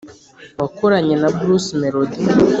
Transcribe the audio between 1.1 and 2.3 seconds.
na bruce melody